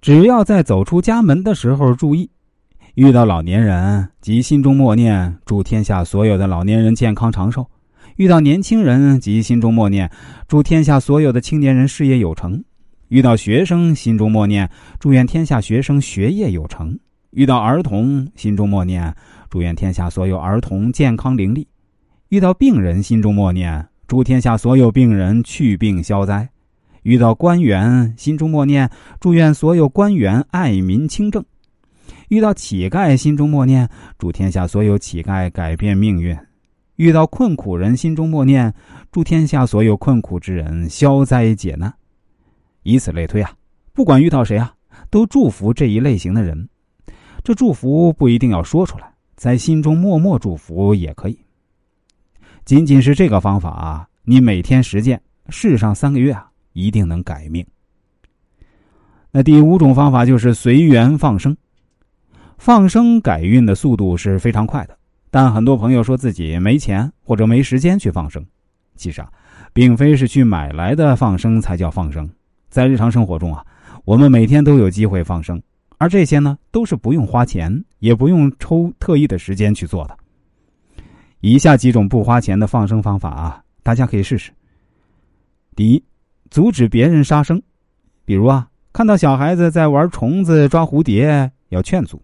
[0.00, 2.30] 只要在走出家门的时候注意，
[2.94, 7.62] 遇到老年人即心中默念祝天下所有的老年人健康长寿；
[8.16, 10.10] 遇到年轻人即心中默念
[10.48, 12.62] 祝天下所有的青年人事业有成；
[13.08, 16.96] 遇到学生心中默念祝愿天下学生学业有成；
[17.32, 19.14] 遇到儿童心中默念
[19.50, 21.66] 祝愿天下所有儿童健康伶俐；
[22.30, 26.48] 遇到病人心中默念祝天下所有病人去病消灾。
[27.02, 31.42] 遇到官员，心中默念祝愿所有官员爱民清正；
[32.28, 36.36] 遇到乞丐，心中默念祝天下所有乞丐改变命运；
[36.96, 38.72] 遇到困苦人，心中默念
[39.10, 41.92] 祝天下所有困苦之人消灾解难。
[42.82, 43.52] 以此类推啊，
[43.92, 44.72] 不管遇到谁啊，
[45.10, 46.68] 都祝福这一类型的人。
[47.42, 51.38] 这祝福不一定要说出来，在心中默默祝福也可以。
[52.66, 56.49] 仅仅是这个方法啊，你每天实践，试上三个月啊。
[56.72, 57.66] 一定能改命。
[59.32, 61.56] 那第五种方法就是随缘放生，
[62.58, 64.98] 放生改运的速度是非常快的。
[65.30, 68.44] 但很多朋友说自己没钱或者没时间去放生，
[68.96, 69.32] 其实啊，
[69.72, 72.28] 并非是去买来的放生才叫放生。
[72.68, 73.64] 在日常生活中啊，
[74.04, 75.62] 我们每天都有机会放生，
[75.98, 80.16] 而这些呢，都是不用花钱，也不用抽特意的时间去做的。
[81.40, 84.50] 以下几种不花钱的放生方法啊，大家可以试试。
[85.76, 86.02] 第一。
[86.50, 87.62] 阻止别人杀生，
[88.24, 92.20] 比如啊，看到小孩子在玩虫子、抓蝴蝶，要劝阻。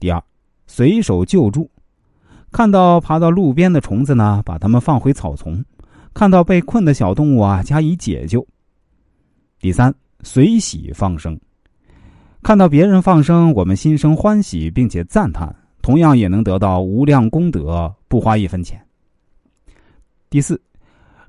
[0.00, 0.20] 第二，
[0.66, 1.70] 随手救助，
[2.50, 5.62] 看到爬到路边的虫子呢，把它们放回草丛；
[6.12, 8.44] 看到被困的小动物啊，加以解救。
[9.60, 11.38] 第三，随喜放生，
[12.42, 18.84] 看到别人放生，我们心生欢喜，并且赞叹，同样也能得到无量功德，不花一分钱。
[20.28, 20.60] 第四。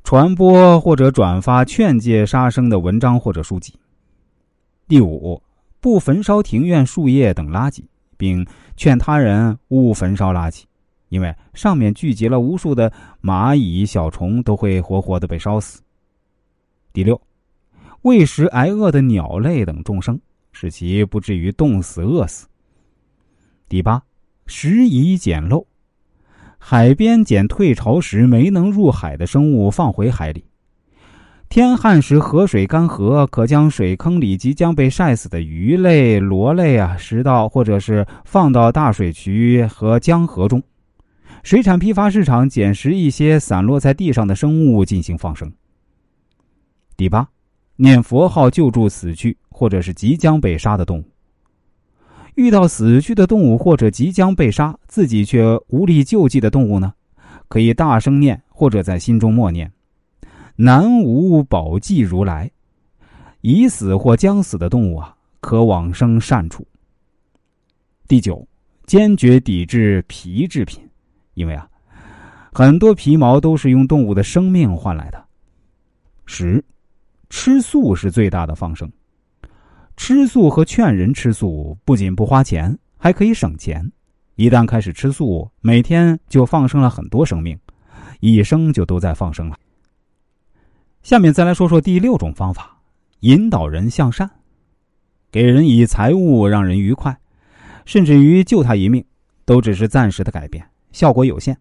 [0.08, 3.73] 传播或者转发劝诫杀生的文章或者书籍。
[4.88, 5.44] 第五，
[5.81, 7.83] 不焚烧庭院树叶等垃圾，
[8.16, 10.64] 并劝他人勿焚烧垃圾，
[11.09, 12.89] 因为上面聚集了无数的
[13.21, 15.82] 蚂蚁、小虫，都会活活的被烧死。
[16.93, 17.21] 第六，
[18.03, 20.17] 喂食挨饿的鸟类等众生，
[20.53, 22.48] 使其不至于冻死、饿死。
[23.67, 24.02] 第八，
[24.45, 25.67] 拾遗捡漏。
[26.58, 30.45] 海边捡退潮时没能入海的生物放回海里。
[31.50, 40.62] 天旱时河水干涸，可将水坑里即将被晒死的鱼类、螺类啊拾到，或者是放到大水渠和江河中。
[41.44, 45.50] 水产批发市场捡拾一些散落在地上的生物进行放生。
[46.98, 47.26] 第八，
[47.78, 51.06] 念佛号救助死去或者是即将被杀的动物。
[52.37, 56.93] 遇到死去的动物或者即将被杀，自己却无力救济的动物呢？
[57.48, 59.71] 可以大声念或者在心中默念
[60.55, 62.49] ：“南无宝济如来。”
[63.42, 66.65] 已死或将死的动物啊，可往生善处。
[68.08, 68.47] 第九，
[68.86, 70.87] 坚决抵制皮制品，
[71.33, 71.67] 因为啊，
[72.53, 75.26] 很多皮毛都是用动物的生命换来的。
[76.26, 76.64] 十，
[77.30, 78.87] 吃素是最大的放生。
[79.97, 83.91] 吃素和劝人吃素不仅不花钱，还可以省钱。
[84.35, 87.58] 一旦开始吃素，每天就放生了很多生命，
[88.19, 89.58] 一生就都在放生了。
[91.02, 92.80] 下面再来说说第六种方法：
[93.21, 94.30] 引导人向善，
[95.31, 97.17] 给人以财物让人愉快，
[97.83, 99.03] 甚至于救他一命，
[99.45, 101.58] 都只是暂时的改变，效果有限。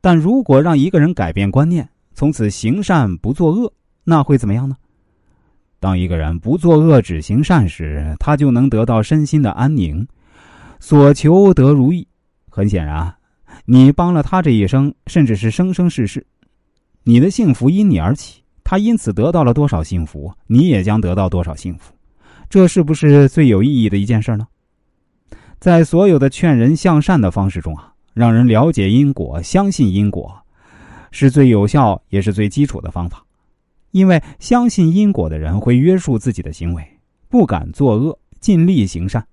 [0.00, 3.72] 但如果让一个人改变观念，从此行善不作恶，
[4.04, 4.76] 那会怎么样呢？
[5.82, 10.06] 当一个人不作恶只行善时，他就能得到身心的安宁，
[10.78, 12.06] 所求得如意。
[12.48, 13.12] 很显然，
[13.64, 16.24] 你帮了他这一生，甚至是生生世世，
[17.02, 21.92] 你的幸福因你而起，他因此得到了多少幸福，你也将得到多少幸福。
[22.48, 24.46] 这是不是最有意义的一件事呢？
[25.58, 30.32] 在所有的劝人向善的方式中啊，让人了解因果、相信因果，
[31.10, 33.20] 是最有效也是最基础的方法。
[33.92, 36.84] 因为相信因果的人会约束自己的行为，
[37.28, 39.26] 不敢作恶，尽力行善。